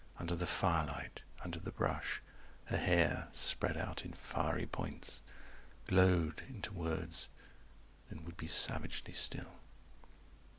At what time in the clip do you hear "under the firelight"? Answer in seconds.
0.17-1.21